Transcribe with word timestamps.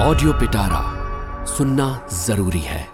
Audio 0.00 0.32
पिटारा 0.32 0.80
सुनना 1.46 2.08
ज़रूरी 2.12 2.58
है। 2.58 2.88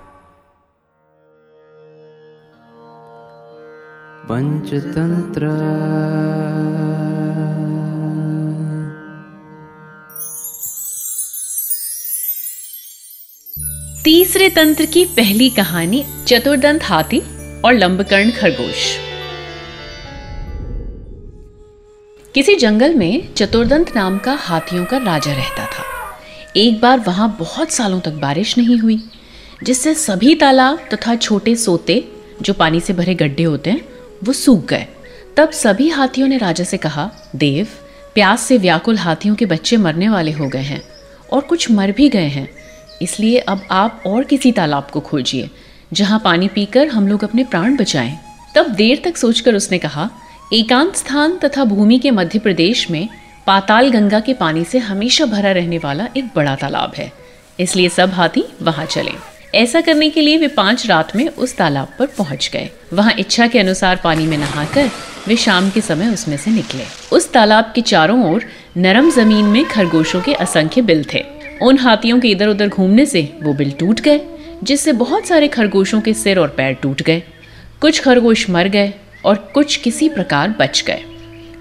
पंचतंत्र। 4.29 5.49
तीसरे 14.04 14.50
तंत्र 14.50 14.86
की 14.86 15.04
पहली 15.04 15.50
कहानी 15.50 16.04
चतुर्दंत 16.27 16.84
हाथी 16.84 17.20
और 17.61 17.73
लंबकर्ण 17.73 18.30
खरगोश। 18.30 18.96
किसी 22.34 22.57
जंगल 22.57 22.95
में 22.95 23.34
चतुर्दंत 23.34 23.96
नाम 23.96 24.18
का 24.18 24.32
हाथियों 24.32 24.84
का 24.84 24.96
राजा 24.96 25.32
रहता 25.32 25.66
था। 25.66 25.96
एक 26.57 26.80
बार 26.80 27.00
वहाँ 27.00 27.37
बहुत 27.38 27.70
सालों 27.70 28.01
तक 28.01 28.12
बारिश 28.12 28.56
नहीं 28.59 28.78
हुई, 28.78 28.98
जिससे 29.64 29.92
सभी 29.95 30.34
तालाब 30.34 30.88
तथा 30.95 31.14
छोटे 31.16 31.55
सोते 31.56 32.05
जो 32.42 32.52
पानी 32.52 32.80
से 32.80 32.92
भरे 32.92 33.14
गड्ढे 33.14 33.42
होते 33.42 33.70
हैं, 33.70 33.80
वो 34.24 34.33
सूख 34.33 34.64
गए। 34.64 34.87
तब 35.37 35.50
सभी 35.50 35.88
हाथियों 35.88 36.28
ने 36.28 36.38
राजा 36.38 36.64
से 36.64 36.77
कहा, 36.77 37.11
देव, 37.37 37.66
प्यास 38.14 38.41
से 38.41 38.59
व्याकुल 38.59 38.97
हाथियों 38.97 39.34
के 39.34 39.47
बच्चे 39.47 39.77
मरने 39.77 40.09
वाले 40.09 40.33
हो 40.33 40.48
गए 40.48 40.62
हैं 40.62 40.83
और 41.33 41.41
कुछ 41.41 41.70
मर 41.70 41.92
भी 41.92 42.09
गए 42.09 42.28
हैं। 42.28 42.48
इसलिए 43.02 43.38
अब 43.38 43.66
आप 43.70 44.02
और 44.06 44.25
किसी 44.25 44.52
तालाब 44.52 44.88
को 44.92 45.00
खोजिए, 45.00 45.50
जहाँ 45.92 46.20
पानी 46.25 46.48
पीकर 46.48 46.88
हम 46.88 47.09
लोग 47.09 47.25
अपने 47.25 47.45
प्राण 47.45 47.77
बचाएँ। 47.77 48.19
तब 48.55 48.69
देर 48.69 49.02
तक 49.05 49.16
सोचकर 49.16 49.55
उसने 49.55 49.78
कहा, 49.78 50.11
एकांत 50.52 50.97
स्थान 50.97 51.36
तथा 51.36 51.64
भूमि 51.64 51.98
के 51.98 52.11
मध्य 52.11 52.38
प्रदेश 52.38 52.91
में 52.91 53.09
पाताल 53.46 53.91
गंगा 53.91 54.18
के 54.20 54.32
पानी 54.34 54.64
से 54.64 54.78
हमेशा 54.78 55.24
भरा 55.24 55.50
रहने 55.52 55.78
वाला 55.78 56.09
एक 56.16 56.30
बड़ा 56.36 56.55
तालाब 56.56 56.92
है। 56.96 57.12
इसलिए 57.60 57.88
सब 57.88 58.10
हाथी 58.10 58.42
वहाँ 58.62 58.86
चले। 58.86 59.12
ऐसा 59.55 59.80
करने 59.80 60.11
के 60.11 60.20
लिए 60.20 60.38
वे 60.38 60.48
पाँच 60.48 60.86
रात 60.86 61.14
में 61.16 61.28
उस 61.28 61.56
तालाब 61.56 61.88
पर 61.98 62.06
पहुँच 62.06 62.50
गए। 62.53 62.70
वहाँ 62.92 63.12
इच्छा 63.19 63.47
के 63.47 63.58
अनुसार 63.58 64.00
पानी 64.05 64.27
में 64.27 64.36
नहाकर 64.38 64.91
वे 65.28 65.36
शाम 65.36 65.70
के 65.70 65.80
समय 65.80 66.08
उसमें 66.08 66.36
से 66.36 66.50
निकले। 66.50 66.84
उस 67.12 67.33
तालाब 67.33 67.72
के 67.75 67.80
चारों 67.80 68.34
ओर 68.34 68.44
नरम 68.77 69.11
ज़मीन 69.11 69.44
में 69.44 69.64
खरगोशों 69.64 70.20
के 70.20 70.34
असंख्य 70.34 70.83
बिल 70.83 71.05
थे। 71.14 71.25
उन 71.62 71.78
हाथियों 71.78 72.20
के 72.20 72.28
इधर 72.28 72.48
उधर 72.48 72.69
घूमने 72.69 73.06
से 73.06 73.38
वो 73.42 73.55
बिल 73.55 73.70
टूट 73.70 74.00
गए, 74.00 74.20
जिससे 74.62 74.92
बहुत 74.92 75.27
सारे 75.27 75.48
खरगोशों 75.48 76.00
के 76.00 76.14
सिर 76.14 76.38
और 76.38 76.48
पैर 76.48 76.75
टूट 76.75 77.03
गए। 77.03 77.22
कुछ 77.81 78.00
खरगोश 78.00 78.50
मर 78.50 78.69
गए 78.69 78.92
और 79.25 79.50
कुछ 79.55 79.77
किसी 79.77 80.08
प्रकार 80.08 80.55
बच 80.60 80.84
गए। 80.86 81.03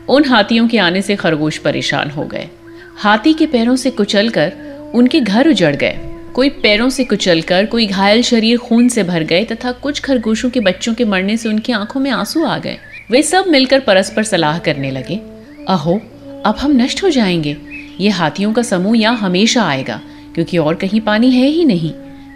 उन 0.09 0.25
हाथियों 0.25 0.67
के 0.67 0.78
आने 0.78 1.02
से 1.02 1.16
खरगोश 1.16 1.58
परेशान 1.58 2.09
हो 2.09 2.23
गए। 2.23 2.48
हाथी 2.98 3.34
के 3.34 3.45
पैरों 3.45 3.75
से 3.75 3.92
कुचल 3.92 4.30
कर 4.30 4.53
उनके 4.94 5.20
घर 5.20 5.48
उजड़ 5.48 5.75
गए। 5.75 5.98
कोई 6.36 6.50
पैरों 6.50 6.89
से 6.89 7.03
कुचल 7.03 7.42
कर 7.42 7.66
कोई 7.66 7.86
घायल 7.88 8.22
शरीर 8.22 8.58
खून 8.58 8.89
से 8.89 9.03
भर 9.03 9.23
गए 9.23 9.44
तथा 9.44 9.72
कुछ 9.72 10.00
खरगोशों 10.00 10.50
के 10.50 10.59
बच्चों 10.59 10.94
के 10.94 11.06
मरने 11.06 11.38
से 11.38 11.50
उनकी 11.50 11.73
आँखों 11.73 12.00
में 12.00 12.09
आँसू 12.11 12.45
आ 12.45 12.58
गए। 12.58 12.78
वे 13.11 13.22
सब 13.23 13.48
मिलकर 13.48 13.80
परस्पर 13.80 14.23
सलाह 14.23 14.59
करने 14.59 14.92
लगे, 14.92 15.16
अहो, 15.67 16.00
अब 16.45 16.56
हम 16.59 16.72
नष्ट 16.72 17.03
हो 17.03 17.09
जाएँगे। 17.09 17.58
ये 18.00 18.09
हाथियों 18.09 18.53
का 18.53 18.61
समूह 18.61 18.98
यहाँ 18.98 19.17
हमेशा 19.17 19.64
आएगा, 19.64 20.00
क्योंकि 20.36 20.58
और 20.58 20.76
कहीं 20.76 21.02
पानी 21.02 21.31
है 21.31 21.48
ही 21.48 21.66
नहीं। 21.66 21.92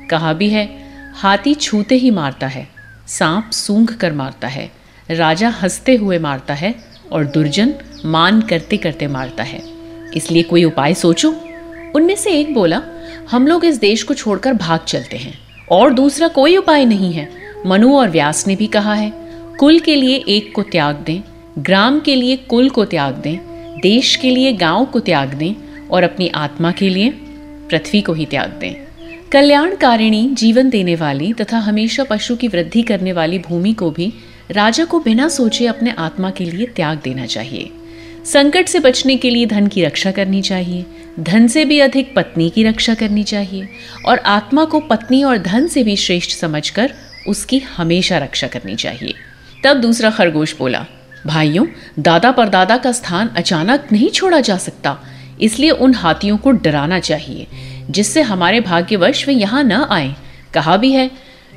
कहा 0.10 0.34
भी 0.34 0.50
है, 0.50 0.68
हाथी 1.16 1.54
छूते 1.56 1.96
ही 1.96 2.12
मारता 2.12 2.48
है, 2.48 2.68
सांप 3.08 3.50
सूंघ 3.52 3.90
कर 3.92 4.14
मारता 4.14 4.48
है, 4.48 4.70
राजा 5.12 5.50
हँसते 5.50 5.96
हुए 5.96 6.20
मारता 6.20 6.54
है 6.54 6.74
और 7.12 7.26
दुर्जन 7.26 7.74
मान 8.06 8.42
करते 8.42 8.78
करते 8.78 9.08
मारता 9.08 9.44
है। 9.44 9.62
इसलिए 10.16 10.44
कोई 10.44 10.64
उपाय 10.64 10.94
सोचो। 10.94 11.36
उनमें 11.96 12.16
से 12.16 12.32
एक 12.32 12.54
बोला, 12.54 12.82
हम 13.32 13.48
लोग 13.48 13.66
इस 13.66 13.80
देश 13.80 14.04
को 14.04 14.14
छोड़कर 14.14 14.54
भाग 14.54 14.80
चलते 14.80 15.18
हैं। 15.18 15.40
और 15.72 15.94
दूसरा 15.94 16.28
कोई 16.28 16.58
उपाय 16.58 16.86
नहीं 16.86 17.14
है। 17.14 17.30
मनु 17.66 17.96
और 17.96 18.10
व्यास 18.10 18.48
ने 18.48 18.56
भी 18.56 18.68
कहा 18.68 18.94
है, 18.94 19.14
कुल 19.60 19.80
के 19.80 19.96
लिए 19.96 20.16
एक 20.28 20.56
को 20.56 20.62
त्याग 20.62 20.96
दें, 20.96 21.22
ग्राम 21.60 22.00
के 22.00 22.16
लिए 22.16 22.36
कुल 22.36 22.70
को 22.70 22.86
त्याग 22.86 23.16
दें, 23.16 23.38
देश 23.82 24.16
के 24.16 24.30
लिए 24.30 24.54
गाँव 24.54 24.86
को 24.86 25.00
त्याग 25.00 25.30
दें 25.34 25.54
और 25.92 26.04
अपनी 26.04 26.28
आत्मा 26.28 26.72
के 26.72 26.90
लिए 26.90 27.10
पृथ्वी 27.70 28.02
को 28.02 28.14
ही 28.14 28.26
त्याग 28.26 28.50
दें। 28.50 28.76
कल्याणकारिणी 29.32 30.30
जीवन 30.34 30.70
देने 30.70 30.96
वाली 30.96 31.34
तथा 31.34 31.58
हमेशा 31.58 32.04
पशु 32.04 32.36
की 32.36 32.48
वृद्धि 32.48 32.82
करने 32.82 33.14
वाली 33.14 33.40
भूमि 33.40 33.74
को 33.74 33.92
भी 33.92 34.14
राजा 34.52 34.84
को 34.86 35.00
बिना 35.00 35.28
सोचे 35.30 35.66
अपने 35.68 35.92
आत्मा 35.92 36.30
के 36.32 36.46
लिए 36.46 36.66
त्याग 36.66 37.00
देना 37.04 37.26
चाहिए। 37.26 37.70
संकट 38.26 38.68
से 38.68 38.80
बचने 38.80 39.16
के 39.18 39.30
लिए 39.30 39.46
धन 39.46 39.68
की 39.68 39.84
रक्षा 39.84 40.12
करनी 40.12 40.42
चाहिए, 40.42 40.86
धन 41.20 41.48
से 41.48 41.66
भी 41.66 41.80
अधिक 41.80 42.14
पत्नी 42.16 42.50
की 42.50 42.64
रक्षा 42.64 42.94
करनी 42.94 43.24
चाहिए 43.24 43.68
और 44.06 44.18
आत्मा 44.18 44.66
को 44.66 44.80
पत्नी 44.80 45.24
और 45.24 45.38
धन 45.38 45.68
से 45.68 45.84
भी 45.84 45.96
श्रेष्ठ 45.96 46.32
समझकर 46.32 46.94
उसकी 47.28 47.60
हमेशा 47.60 48.18
रक्षा 48.18 48.48
करनी 48.48 48.76
चाहिए। 48.76 49.14
तब 49.64 49.78
दूसरा 49.78 50.10
खरगोश 50.10 50.56
बोला, 50.58 50.86
भाइयों, 51.28 51.66
दादा 52.00 52.32
पर 52.32 52.50
दादा 52.50 52.78
का 52.78 52.92
स्थान 52.92 53.30
अचानक 53.38 53.88
नहीं 53.92 54.10
छोड़ा 54.10 54.40
जा 54.40 54.58
सकता, 54.58 54.98
इसलिए 55.42 55.70
उन 55.70 55.94
हाथियों 55.94 56.38
को 56.38 56.52
डराना 56.52 57.00
चाहिए, 57.00 57.48
जिससे 57.90 58.22
हमारे 58.22 58.60
भाग्यवश 58.62 59.28
वे 59.28 59.34
यहाँ 59.34 59.64
न 59.64 59.86
आए। 59.92 60.14
कहा 60.54 60.78
भी 60.78 60.92
है 60.92 61.10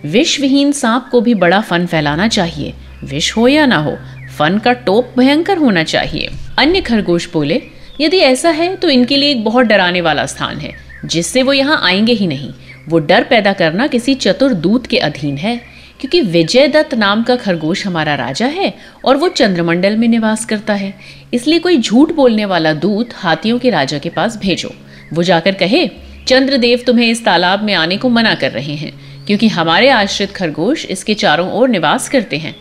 विषविहीन 0.04 0.72
सांप 0.72 1.08
को 1.10 1.20
भी 1.20 1.34
बड़ा 1.34 1.60
फन 1.60 1.84
फैलाना 1.86 2.26
चाहिए 2.28 2.74
विष 3.02 3.32
हो 3.36 3.46
या 3.48 3.66
ना 3.66 3.76
हो, 3.76 3.96
फन 4.38 4.58
का 4.58 4.72
टोप 4.72 5.14
भयंकर 5.18 5.58
होना 5.58 5.82
चाहिए। 5.84 6.30
अन्य 6.58 6.80
खरगोश 6.80 7.28
बोले, 7.32 7.62
यदि 8.00 8.18
ऐसा 8.18 8.50
है 8.50 8.74
तो 8.76 8.88
इनके 8.88 9.16
लिए 9.16 9.30
एक 9.30 9.44
बहुत 9.44 9.66
डराने 9.66 10.00
वाला 10.00 10.26
स्थान 10.26 10.58
है, 10.58 10.72
जिससे 11.04 11.42
वो 11.42 11.52
यहाँ 11.52 11.80
आएँगे 11.84 12.12
ही 12.12 12.26
नहीं। 12.26 12.52
वो 12.88 12.98
डर 12.98 13.24
पैदा 13.24 13.52
करना 13.52 13.86
किसी 13.86 14.14
चतुर 14.14 14.52
दूत 14.54 14.86
के 14.86 14.98
अधीन 14.98 15.36
है, 15.36 15.56
क्योंकि 16.00 16.20
विजय 16.20 16.68
दत्त 16.68 16.94
नाम 16.94 17.22
का 17.22 17.36
खरगोश 17.36 17.86
हमारा 17.86 18.14
राजा 18.14 18.46
है 18.46 18.72
और 19.04 19.16
वो 19.16 19.28
चंद्रमंडल 19.28 19.96
में 19.96 20.06
निवास 20.08 20.44
करता 20.44 20.74
है। 20.74 20.94
इसलिए 21.34 21.58
कोई 21.58 21.78
झूठ 21.78 22.12
बोलने 22.12 22.44
वाला 22.44 22.72
दूत 22.72 23.10
हाथियों 23.14 23.58
के 23.58 23.70
राजा 23.70 23.98
के 23.98 24.08
पास 24.08 24.36
भेजो। 24.36 24.72
वो 25.12 25.22
जाकर 25.22 25.54
कहे, 25.54 25.86
चंद्रदेव 26.28 26.82
तुम्हें 26.86 27.06
इस 27.06 27.24
तालाब 27.24 27.62
में 27.62 27.72
आने 27.74 27.96
को 27.96 28.08
मना 28.08 28.34
कर 28.34 28.50
रहे 28.50 28.74
हैं, 28.74 28.92
क्योंकि 29.26 29.48
हमारे 29.48 29.88
आश्रित 29.88 30.32
खरगोश 30.32 30.84
इसके 30.86 31.14
चारों 31.14 31.50
ओर 31.52 31.68
निवास 31.68 32.08
करते 32.08 32.36
हैं। 32.36 32.54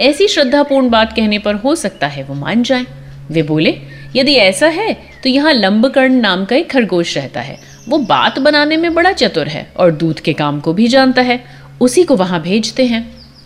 ऐसी 0.00 0.28
श्रद्धापूर्ण 0.28 0.88
बात 0.88 1.12
कहने 1.12 1.38
पर 1.38 1.54
हो 1.54 1.74
सकता 1.74 2.06
है 2.06 2.22
वो 2.24 2.34
मान 2.34 2.62
जाए। 2.62 2.84
वे 3.30 3.42
बोले, 3.42 3.74
यदि 4.16 4.34
ऐसा 4.34 4.66
है 4.66 4.92
तो 5.22 5.28
यहाँ 5.28 5.52
लंबकर्ण 5.52 6.12
नाम 6.12 6.44
का 6.44 6.56
एक 6.56 6.70
खरगोश 6.70 7.16
रहता 7.16 7.40
है। 7.40 7.58
वो 7.88 7.98
बात 7.98 8.38
बनाने 8.38 8.76
में 8.76 8.92
बड़ा 8.94 9.12
चतुर 9.12 9.48
है 9.48 9.66
और 9.76 9.90
दूध 9.90 10.20
के 10.20 10.32
काम 10.32 10.60
को 10.60 10.72
भी 10.72 10.88
जानता 10.88 11.22
है। 11.22 11.42
उसी 11.80 12.04
को 12.04 12.16
वहाँ 12.16 12.40
भेजते 12.42 12.84
हैं। 12.86 13.04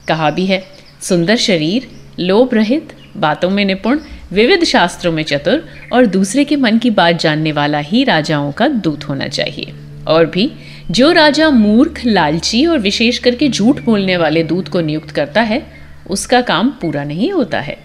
कहा 0.08 0.30
भी 0.30 0.46
है, 0.46 0.62
सुंदर 1.02 1.36
शरीर, 1.36 1.88
लोभ 2.20 2.54
रहित, 2.54 2.92
बातों 3.16 3.50
में 3.50 3.64
निपुण, 3.64 3.98
विविध 4.32 4.64
शास्त्रों 4.64 5.12
में 5.12 5.22
चतुर 5.22 5.64
और 5.92 6.06
दूसरे 6.06 6.44
के 6.44 6.56
मन 6.56 6.78
की 6.78 6.90
बात 6.90 7.20
जानने 7.20 7.52
वाला 7.52 7.78
ही 7.78 8.04
राजाओं 8.04 8.52
का 8.52 8.68
दूत 8.68 9.04
होना 9.04 9.28
चाहिए। 9.28 9.72
और 10.08 10.26
भी, 10.26 10.50
जो 10.90 11.10
राजा 11.12 11.50
मूर्ख, 11.50 12.00
लालची 12.06 12.64
और 12.66 12.78
विशेष 12.78 13.18
करके 13.18 13.48
झूठ 13.48 13.80
बोलने 13.80 14.16
वाले 14.16 14.42
दूत 14.42 14.68
को 14.68 14.80
नियुक्त 14.80 15.10
करता 15.10 15.42
है 15.42 15.77
उसका 16.10 16.40
काम 16.40 16.70
पूरा 16.80 17.04
नहीं 17.04 17.30
होता 17.32 17.60
है। 17.60 17.76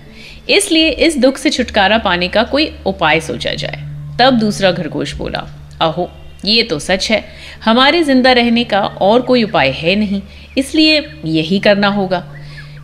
इसलिए 0.50 0.90
इस 0.90 1.18
दुख 1.18 1.38
से 1.38 1.50
छुटकारा 1.50 1.98
पाने 1.98 2.28
का 2.28 2.44
कोई 2.44 2.72
उपाय 2.86 3.20
सोचा 3.20 3.54
जाए। 3.54 3.82
तब 4.20 4.40
दूसरा 4.40 4.72
खरगोश 4.72 5.14
बोला, 5.14 5.48
अहो, 5.82 6.10
ये 6.46 6.64
तो 6.64 6.80
सच 6.80 7.10
है। 7.12 7.24
हमारे 7.64 8.04
ज़िंदा 8.04 8.32
रहने 8.32 8.64
का 8.64 8.80
और 8.80 9.22
कोई 9.22 9.44
उपाय 9.44 9.70
है 9.72 9.96
नहीं, 9.96 10.22
इसलिए 10.58 11.00
यही 11.26 11.60
करना 11.60 11.88
होगा। 11.88 12.24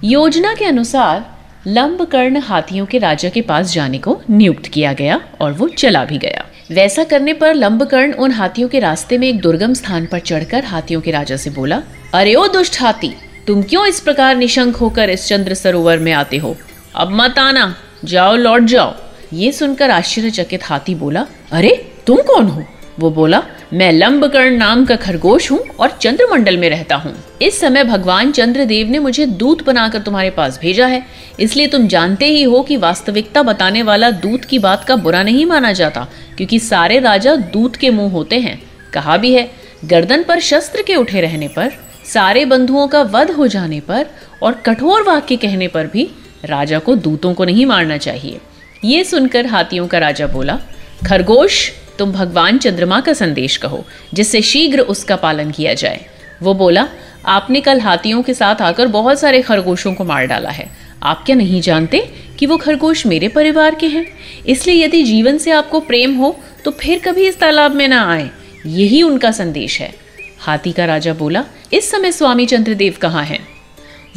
योजना 0.04 0.54
के 0.54 0.66
अनुसार 0.66 1.26
लंबकर्ण 1.68 2.40
हाथियों 2.40 2.86
के 2.86 2.98
राजा 2.98 3.30
के 3.30 3.42
पास 3.42 3.74
जाने 3.74 3.98
को 3.98 4.20
नियुक्त 4.30 4.68
किया 4.68 4.94
गया 4.94 5.20
और 5.42 5.54
वो 5.54 5.68
चला 5.68 6.04
भी 6.06 6.18
गया। 6.18 6.46
वैसा 6.72 7.04
करने 7.04 7.34
पर 7.34 7.54
लंबकर्ण 7.54 8.14
उन 8.14 8.32
हाथियों 8.32 8.70
के 8.70 8.80
रास्ते 8.80 9.18
में 9.18 9.28
एक 9.28 9.40
दुर्गम 9.42 9.74
स्थान 9.74 10.06
पर 10.06 10.20
चढ़कर 10.20 10.66
हाथियों 10.66 11.02
के 11.02 11.12
राजा 11.12 11.38
से 11.38 11.50
बोला, 11.50 11.82
अरे 12.14 12.36
ओ 12.36 12.48
दुष्ट 12.48 12.80
हाथी 12.82 13.14
तुम 13.50 13.64
क्यों 13.64 13.88
इस 13.88 14.00
प्रकार 14.00 14.36
निशंक 14.36 14.76
होकर 14.76 15.10
इस 15.10 15.28
चंद्र 15.28 15.54
सरोवर 15.54 15.98
में 15.98 16.12
आते 16.12 16.38
हो? 16.38 16.58
अब 16.96 17.10
मत 17.12 17.40
आना। 17.40 17.76
जाओ, 18.06 18.36
लौट 18.36 18.62
जाओ। 18.62 18.96
ये 19.34 19.52
सुनकर 19.52 19.90
आश्चर्यचकित 19.90 20.64
हाथी 20.64 20.96
बोला, 20.96 21.26
अरे, 21.52 21.92
तुम 22.08 22.18
कौन 22.18 22.48
हो? 22.48 22.64
वो 23.00 23.12
बोला, 23.12 23.44
मैं 23.74 23.92
लंबकर्ण 23.92 24.58
नाम 24.58 24.86
का 24.86 24.96
खरगोश 24.96 25.52
हूँ 25.52 25.60
और 25.80 25.98
चंद्रमंडल 26.02 26.58
में 26.58 26.70
रहता 26.70 26.96
हूँ। 26.96 27.16
इस 27.42 27.60
समय 27.60 27.84
भगवान 27.84 28.32
चंद्रदेव 28.32 28.90
ने 28.90 29.00
मुझे 29.00 29.26
दूत 29.26 29.66
बनाकर 29.66 30.00
तुम्हारे 30.00 30.30
पास 30.30 30.60
भेजा 30.62 30.88
है। 30.88 31.06
इसलिए 31.40 31.68
तुम 31.68 31.88
जानते 31.88 32.26
ही 32.26 32.44
हो 32.44 32.62
कि 32.62 32.78
वास्तविकता 32.78 33.44
बताने 33.44 33.84
वाला 33.84 34.12
दूत 34.12 34.46
की 34.46 34.60
बात 34.60 34.84
का 34.84 34.96
बुरा 34.96 35.24
नहीं 35.24 35.46
माना 35.46 35.72
जाता, 35.72 36.08
क्योंकि 36.38 36.60
सारे 36.60 37.00
राजा 37.00 37.36
दूत 37.36 37.76
के 37.76 37.90
मुँह 37.90 38.12
होते 38.12 38.40
हैं। 38.40 38.64
कहा 38.94 39.18
भी 39.18 39.34
है, 39.34 39.52
गर्दन 39.86 40.24
पर 40.24 40.40
शस्त्र 40.40 40.82
के 40.82 40.96
उठे 40.96 41.22
रहने 41.22 41.48
पर 41.48 41.89
सारे 42.10 42.46
बंधुओं 42.46 42.88
का 42.88 43.02
वध 43.02 43.32
हो 43.32 43.48
जाने 43.48 43.80
पर 43.80 44.06
और 44.44 44.54
कठोर 44.66 45.04
वाक्य 45.04 45.36
कहने 45.36 45.68
पर 45.68 45.88
भी 45.88 46.10
राजा 46.46 46.80
को 46.80 46.96
दूतों 46.96 47.34
को 47.34 47.46
नहीं 47.46 47.66
मारना 47.66 47.98
चाहिए। 47.98 48.40
ये 48.86 49.04
सुनकर 49.04 49.46
हाथियों 49.46 49.88
का 49.88 49.98
राजा 49.98 50.28
बोला, 50.28 50.60
खरगोश, 51.08 51.72
तुम 52.00 52.12
भगवान 52.12 52.58
चंद्रमा 52.58 53.00
का 53.02 53.14
संदेश 53.14 53.58
कहो, 53.58 53.84
जिससे 54.14 54.42
शीघ्र 54.42 54.80
उसका 54.82 55.16
पालन 55.16 55.52
किया 55.52 55.74
जाए। 55.74 56.06
वो 56.44 56.54
बोला, 56.54 56.88
आपने 57.28 57.62
कल 57.62 57.80
हाथियों 57.80 58.22
के 58.24 58.34
साथ 58.34 58.62
आकर 58.62 58.88
बहुत 58.88 59.20
सारे 59.20 59.42
खरगोशों 59.42 59.94
को 59.94 60.04
मार 60.04 60.26
डाला 60.26 60.50
है। 60.50 60.70
आप 61.04 61.24
क्या 61.26 61.36
नहीं 61.36 61.62
जानते 61.62 62.00
कि 62.40 62.46
वो 62.46 62.58
खरगोश 62.58 63.06
मेरे 63.06 63.28
परिवार 63.28 63.76
के 63.76 63.88
हैं? 63.88 64.06
इसलिए 64.48 64.84
यदि 64.86 65.04
जीवन 65.04 65.38
से 65.38 65.52
आपको 65.52 65.80
प्रेम 65.80 66.16
हो 66.16 66.36
तो 66.66 66.72
फिर 66.72 67.00
कभी 67.00 67.28
इस 67.28 67.40
तालाब 67.40 67.76
में 67.76 67.88
ना 67.88 68.02
आए। 68.12 68.30
यही 68.66 69.02
उनका 69.04 69.32
संदेश 69.32 69.80
है। 69.82 69.94
हाथी 70.40 70.72
का 70.72 70.86
राजा 70.86 71.14
बोला 71.14 71.44
इस 71.74 71.90
समय 71.92 72.12
स्वामी 72.12 72.46
चंद्रदेव 72.46 72.96
कहाँ 73.02 73.24
हैं? 73.24 73.40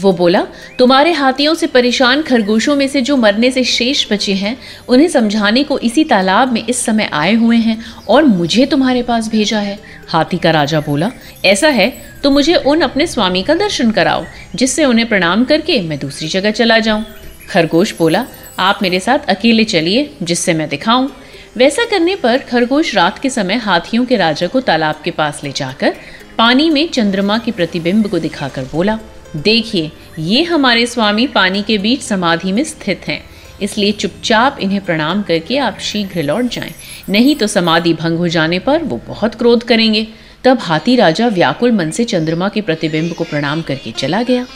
वो 0.00 0.12
बोला, 0.12 0.40
तुम्हारे 0.78 1.12
हाथियों 1.12 1.54
से 1.54 1.66
परेशान 1.66 2.22
खरगोशों 2.22 2.76
में 2.76 2.86
से 2.88 3.00
जो 3.00 3.16
मरने 3.16 3.50
से 3.50 3.64
शेष 3.64 4.06
बचे 4.12 4.34
हैं, 4.34 4.56
उन्हें 4.88 5.08
समझाने 5.08 5.64
को 5.64 5.78
इसी 5.78 6.04
तालाब 6.04 6.52
में 6.52 6.64
इस 6.66 6.84
समय 6.84 7.10
आए 7.12 7.34
हुए 7.34 7.56
हैं 7.56 7.78
और 8.08 8.24
मुझे 8.24 8.66
तुम्हारे 8.66 9.02
पास 9.02 9.28
भेजा 9.28 9.58
है। 9.58 9.78
हाथी 10.08 10.38
का 10.38 10.50
राजा 10.50 10.80
बोला, 10.80 11.10
ऐसा 11.44 11.68
है 11.68 11.90
तो 12.22 12.30
मुझे 12.30 12.54
उन 12.54 12.80
अपने 12.80 13.06
स्वामी 13.06 13.42
का 13.42 13.54
दर्शन 13.54 13.90
कराओ, 13.90 14.24
जिससे 14.54 14.84
उन्हें 14.84 15.08
प्रणाम 15.08 15.44
करके 15.44 15.80
मैं 15.80 15.98
दूसरी 15.98 16.28
जगह 16.28 16.50
चला 16.50 16.78
जाऊँ। 16.78 17.04
खरगोश 17.50 17.94
बोला, 17.98 18.26
आप 18.58 18.78
मेरे 18.82 19.00
साथ 19.00 19.28
अकेले 19.28 19.64
चलिए, 19.64 20.10
जिससे 20.22 20.54
मैं 20.54 20.68
दिखाऊँ। 20.68 21.10
वैसा 21.56 21.84
करने 21.84 22.14
पर 22.16 22.38
खरगोश 22.38 22.94
रात 22.94 23.18
के 23.18 23.30
समय 23.30 23.54
हाथियों 23.54 24.04
के 24.04 24.16
राजा 24.16 24.46
को 24.46 24.60
तालाब 24.60 25.00
के 25.04 25.10
पास 25.10 25.40
ले 25.44 25.52
जाकर 25.52 25.94
पानी 26.38 26.68
में 26.70 26.88
चंद्रमा 26.88 27.36
के 27.38 27.50
प्रतिबिंब 27.50 28.08
को 28.08 28.18
दिखाकर 28.18 28.64
बोला, 28.64 28.98
देखिए, 29.36 29.90
ये 30.18 30.42
हमारे 30.42 30.86
स्वामी 30.86 31.26
पानी 31.26 31.62
के 31.62 31.76
बीच 31.78 32.02
समाधि 32.02 32.52
में 32.52 32.64
स्थित 32.64 33.08
हैं। 33.08 33.22
इसलिए 33.62 33.92
चुपचाप 33.92 34.58
इन्हें 34.60 34.80
प्रणाम 34.84 35.22
करके 35.22 35.58
आप 35.58 35.78
शीघ्र 35.80 36.22
लौट 36.22 36.44
जाएँ। 36.44 36.72
नहीं 37.08 37.36
तो 37.36 37.46
समाधि 37.46 37.92
भंग 37.94 38.18
हो 38.18 38.28
जाने 38.28 38.58
पर 38.58 38.82
वो 38.82 39.00
बहुत 39.06 39.34
क्रोध 39.34 39.62
करेंगे। 39.62 40.06
तब 40.44 40.58
हाथी 40.60 40.96
राजा 40.96 41.28
व्याकुल 41.28 41.72
मन 41.72 41.90
से 41.90 42.04
चंद्रमा 42.04 42.48
के 42.48 42.60
प्रतिबिंब 42.60 43.12
को 43.12 43.24
प्रणाम 43.24 43.62
करके 43.62 43.90
चला 43.90 44.22
गया। 44.22 44.46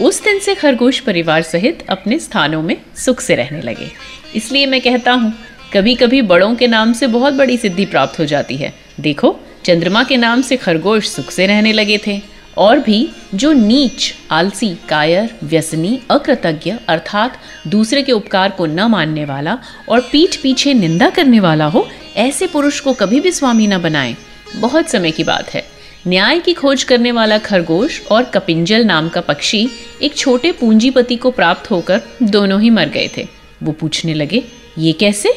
उस 0.00 0.22
दिन 0.24 0.38
से 0.38 0.54
खरगोश 0.54 1.00
परिवार 1.00 1.42
सहित 1.42 1.84
अपने 1.88 2.18
स्थानों 2.18 2.62
में 2.62 2.76
सुख 2.96 3.20
से 3.20 3.34
रहने 3.34 3.60
लगे। 3.60 3.90
इसलिए 4.34 4.66
मैं 4.66 4.80
कहता 4.80 5.12
हूँ 5.12 5.32
कभी 5.74 5.94
कभी 5.94 6.22
बड़ों 6.22 6.54
के 6.54 6.66
नाम 6.66 6.92
से 6.92 7.06
बहुत 7.06 7.34
बड़ी 7.34 7.56
सिद्धि 7.56 7.84
प्राप्त 7.86 8.18
हो 8.18 8.24
जाती 8.24 8.56
है। 8.56 8.72
देखो 9.00 9.36
चंद्रमा 9.66 10.04
के 10.04 10.16
नाम 10.16 10.42
से 10.42 10.56
खरगोश 10.56 11.08
सुख 11.08 11.30
से 11.30 11.46
रहने 11.46 11.72
लगे 11.72 11.98
थे। 12.06 12.20
और 12.56 12.78
भी 12.78 13.10
जो 13.34 13.52
नीच, 13.52 14.14
आलसी, 14.30 14.76
कायर, 14.88 15.36
व्यसनी, 15.42 16.00
अकृतज्ञ 16.10 16.74
अर्थात 16.88 17.38
दूसरे 17.66 18.02
के 18.02 18.12
उपकार 18.12 18.50
को 18.50 18.66
न 18.66 18.80
मानने 18.80 19.24
वाला 19.24 19.58
और 19.88 20.00
पीठ 20.00 20.36
पीछे 20.36 20.74
निंदा 20.74 21.10
करने 21.10 21.40
वाला 21.40 21.64
हो, 21.64 21.88
ऐसे 22.16 22.46
पुरुष 22.46 22.80
को 22.80 22.92
कभी 22.92 23.20
भी 23.20 23.32
स्वामी 23.32 23.66
न 23.66 23.78
बनाए। 23.78 24.16
बहुत 24.56 24.88
समय 24.88 25.10
की 25.10 25.24
बात 25.24 25.54
है। 25.54 25.64
न्याय 26.06 26.38
की 26.38 26.52
खोज 26.52 26.82
करने 26.82 27.12
वाला 27.12 27.38
खरगोश 27.38 28.06
और 28.10 28.24
कपिंजल 28.24 28.84
नाम 28.84 29.08
का 29.08 29.20
पक्षी 29.20 29.68
एक 30.02 30.16
छोटे 30.16 30.52
पूंजीपति 30.52 31.16
को 31.16 31.30
प्राप्त 31.30 31.70
होकर 31.70 32.00
दोनों 32.22 32.60
ही 32.60 32.70
मर 32.70 32.88
गए 32.88 33.10
थे। 33.16 33.28
वो 33.62 33.72
पूछने 33.72 34.14
लगे, 34.14 34.44
ये 34.78 34.92
कैसे? 34.92 35.32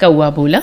कौआ 0.00 0.30
बोला 0.30 0.62